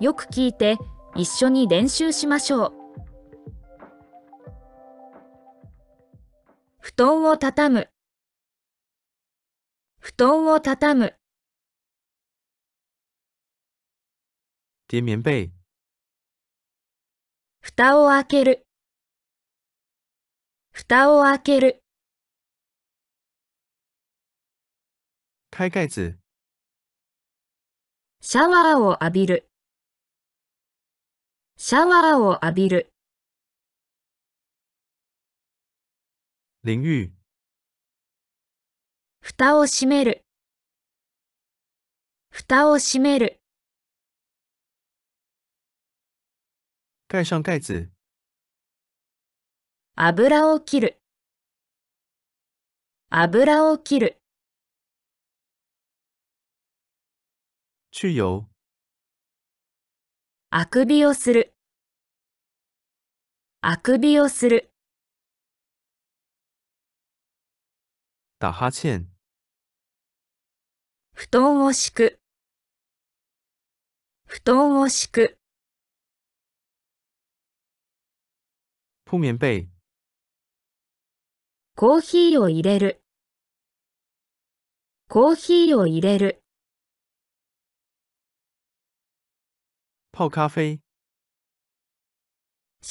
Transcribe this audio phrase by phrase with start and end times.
[0.00, 0.76] よく聞いて
[1.16, 2.72] 一緒に練習しましょう。
[6.78, 7.88] 布団をたたむ。
[9.98, 11.14] 布団をたたむ。
[14.88, 15.52] 叠棉被、
[17.60, 18.66] 蓋を開ける。
[20.72, 21.82] 蓋を開ける。
[25.50, 26.14] 开盖子、
[28.20, 29.47] シャワーを浴びる。
[31.60, 32.92] シャワーを浴びる。
[36.62, 37.12] 淋浴、
[39.20, 40.24] 蓋を閉める。
[42.30, 43.40] 蓋を閉める。
[47.08, 47.88] 盖上盖子、
[49.96, 51.02] 油を切る。
[53.10, 54.22] 油を切る。
[57.90, 58.46] 去油、
[60.50, 61.52] あくびをする。
[63.60, 64.72] あくびをする。
[68.38, 69.04] 打哈欠、
[71.12, 72.20] 布団を敷く。
[74.24, 75.38] 布団を敷く。
[79.04, 79.68] 铺棉被、
[81.76, 83.02] コーヒーを入れる。
[85.10, 86.42] コーヒーを入れる。
[90.20, 90.80] 泡咖啡、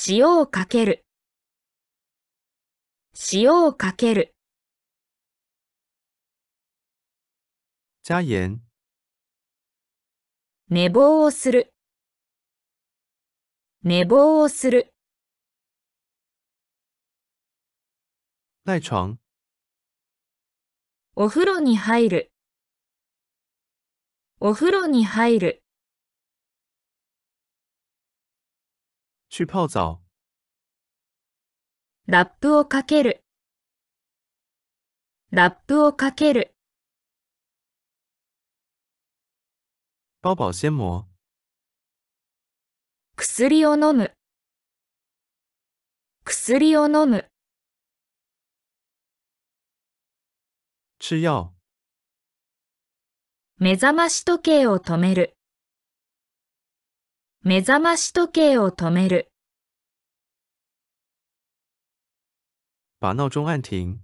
[0.08, 1.06] 塩をかける。
[3.33, 4.33] 塩をかける。
[8.08, 8.61] 加盐、
[10.70, 11.73] 寝坊をする。
[13.83, 14.94] 寝坊をする。
[18.64, 19.17] 赖床、
[21.16, 22.31] お風呂に入る。
[24.39, 25.64] お風呂に入る。
[29.38, 30.02] 去泡澡、
[32.07, 33.23] ラップをかける。
[35.30, 36.55] ラップをかける。
[40.23, 41.05] 包保鲜膜、
[43.15, 44.11] 薬を飲む。
[46.25, 47.27] 薬を飲む。
[50.98, 51.54] 吃药、
[53.59, 55.36] 目覚まし時計を止める。
[57.43, 59.31] 目覚まし時計を止める。
[62.99, 63.99] 把闹钟按停、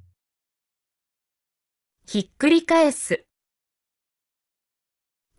[2.05, 3.25] ひっくり返す。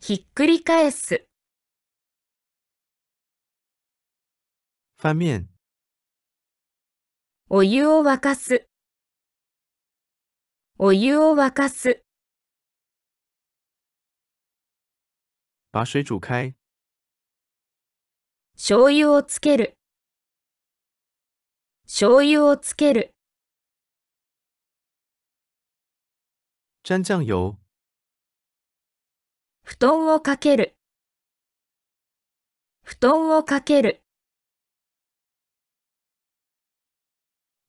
[0.00, 1.27] ひっくり返す。
[4.99, 5.49] 翻面、
[7.49, 8.66] お湯を沸かす。
[10.78, 12.03] お湯を沸かす。
[15.72, 16.55] 把水煮开、
[18.56, 19.76] 醤油をつける。
[21.87, 23.12] 醤油をつける。
[26.84, 27.59] 沾酱油、
[29.64, 30.76] 布団をかける。
[32.84, 34.04] 布団をかける。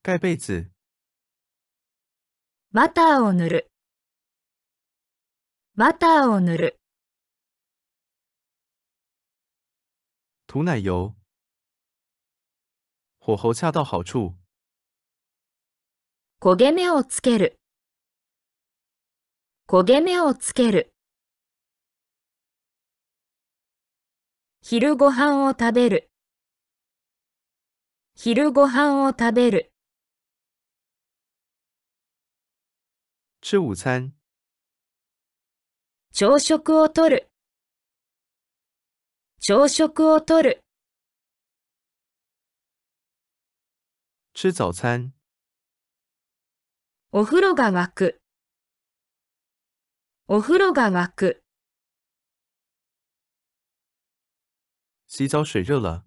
[0.04, 0.68] 盖被子、
[2.72, 3.72] バターを塗る。
[5.76, 6.80] バターを塗る。
[10.56, 11.14] 涂奶油，
[13.20, 14.38] 火候恰到好处，
[16.40, 17.60] 焦げ目をつける。
[19.68, 20.94] 焦げ目をつける。
[24.62, 26.10] 昼ご飯を食べる。
[28.16, 29.74] 昼ご飯を食べる。
[33.42, 34.14] 吃午餐，
[36.14, 37.30] 朝食をとる。
[39.48, 40.64] 朝食をとる。
[44.34, 45.14] 吃早餐，
[47.12, 48.22] お風呂が沸く。
[50.28, 51.44] お風呂が沸く。
[55.06, 56.04] 洗澡水热了，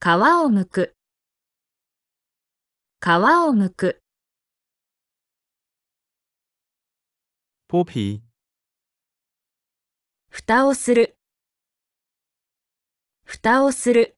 [0.00, 0.96] 皮を剥く。
[3.00, 4.02] 皮を剥く。
[7.68, 8.24] 剥皮，
[10.30, 11.14] 蓋をする。
[13.30, 14.16] 蓋をする。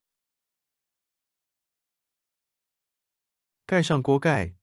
[3.66, 4.54] 盖上锅盖，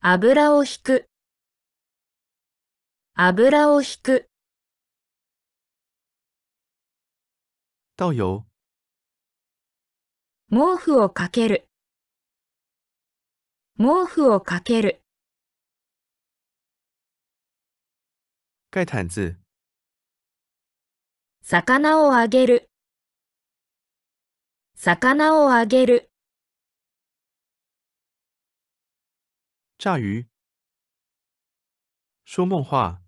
[0.00, 1.08] 油をひく。
[3.14, 4.28] 油をひく。
[7.98, 8.44] 倒油，
[10.50, 11.66] 毛布をかける。
[13.78, 15.02] 毛布をかける。
[18.70, 19.41] 盖毯子，
[21.44, 22.70] 魚をあげる。
[24.76, 26.12] 魚をあげる。
[29.76, 30.28] 炸鱼。
[32.24, 33.02] 说梦话。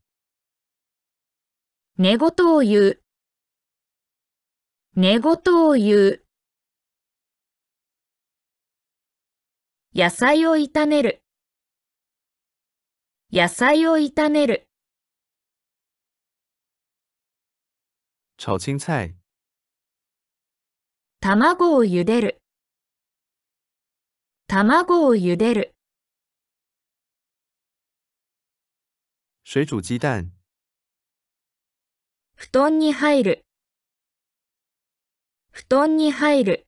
[1.97, 3.03] 寝言を言う。
[4.97, 5.33] 寝言
[5.65, 6.25] を言う。
[9.95, 11.23] 野菜を炒める。
[13.33, 14.69] 野菜を炒める。
[18.37, 19.15] 炒青菜。
[21.21, 22.43] 卵を茹でる。
[24.49, 25.75] 卵を茹でる。
[29.45, 30.33] 水煮鸡蛋。
[32.35, 33.47] 布団に入る。
[35.53, 36.67] 布団に入る。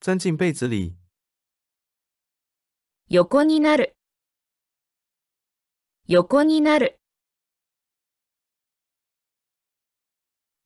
[0.00, 0.96] 钻进被子里。
[3.08, 3.94] 横になる。
[6.08, 6.99] 横になる。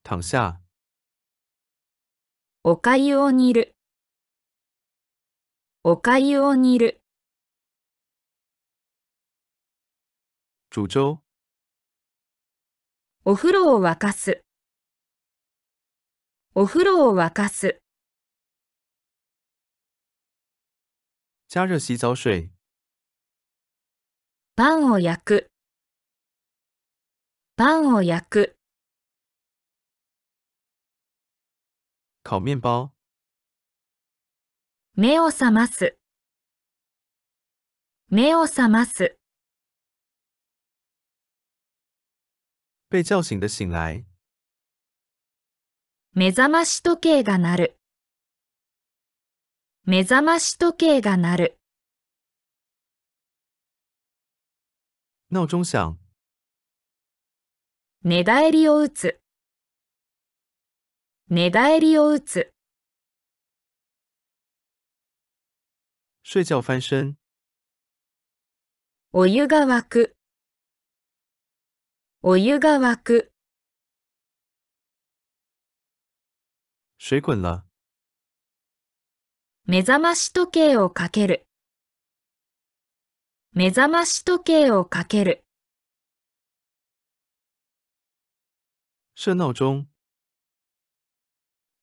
[0.07, 0.61] 躺下。
[2.63, 3.75] おかゆを煮る。
[5.83, 7.01] おかゆを煮る。
[10.71, 11.21] 煮粥。
[13.25, 14.45] お風呂を沸かす。
[16.55, 17.79] お風呂を沸かす。
[21.49, 22.51] 加热洗澡水。
[24.55, 25.47] パンを焼く。
[27.57, 28.57] パンを焼く。
[32.27, 32.91] 烤面包。
[34.97, 35.99] 目を覚ます。
[38.09, 39.19] 目を覚ます。
[42.91, 44.07] 被叫醒的醒来。
[46.15, 47.79] 目覚まし時計が鳴る。
[49.85, 51.59] 目覚まし時計が鳴る。
[55.31, 55.99] 闹钟响。
[58.03, 59.21] 寝返りを打つ。
[61.31, 62.53] 寝返りを打つ。
[66.23, 67.17] 睡觉翻身。
[69.11, 70.17] お湯が沸く。
[72.21, 73.33] お湯が沸く。
[76.99, 77.65] 水滚了。
[79.65, 81.47] 目覚まし時計をかける。
[83.53, 85.47] 目覚まし時計をかける。
[89.15, 89.94] 设闹钟。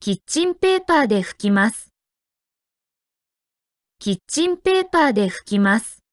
[0.04, 1.94] キッチンペーパーで拭きます。
[4.00, 6.04] キッチンペーパーで拭きます。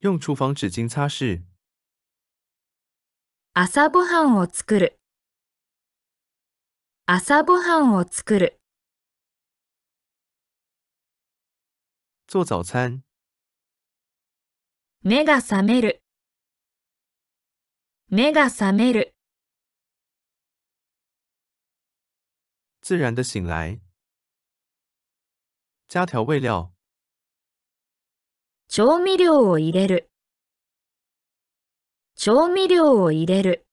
[0.00, 1.40] 用厨房纸巾擦拭。
[3.54, 4.98] 朝ごはんを作る。
[7.06, 8.60] 朝ごはんを作る。
[12.28, 13.02] 做早餐。
[15.02, 16.02] 目が覚める。
[18.10, 19.14] 目が覚める。
[22.88, 23.78] 自然的醒来。
[25.88, 26.72] 加调味料。
[28.66, 30.10] 調味料を入れる。
[32.16, 33.66] 調味料を入れる。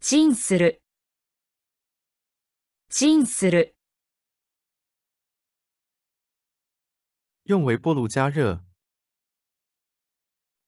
[0.00, 0.82] チンする。
[2.88, 3.76] チンする。
[7.44, 8.64] 用微波炉加热。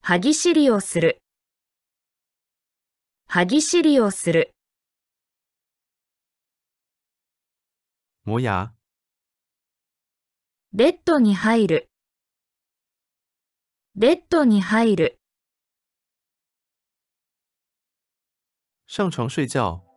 [0.02, 1.22] 歯ぎしりをする。
[3.26, 4.54] 歯ぎしりをする。
[8.26, 8.72] 磨牙。
[10.72, 11.90] ベッドに入る。
[13.94, 15.20] ベッドに入る。
[18.86, 19.93] 上床睡觉。